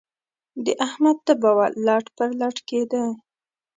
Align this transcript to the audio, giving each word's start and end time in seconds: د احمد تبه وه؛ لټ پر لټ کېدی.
د 0.65 0.67
احمد 0.85 1.17
تبه 1.27 1.51
وه؛ 1.57 1.67
لټ 1.85 2.05
پر 2.17 2.29
لټ 2.39 2.57
کېدی. 2.69 3.03